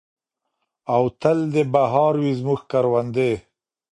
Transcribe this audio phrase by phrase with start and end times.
[0.93, 3.31] او تل دې بہار وي زموږ کروندې.